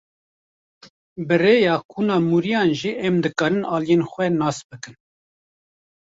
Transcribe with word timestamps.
Bi 1.27 1.35
rêya 1.41 1.75
kuna 1.91 2.15
mûriyan 2.29 2.69
jî 2.79 2.91
em 3.07 3.15
dikarin 3.23 3.63
aliyên 3.75 4.03
xwe 4.11 4.25
nas 4.41 4.57
bikin. 4.69 4.95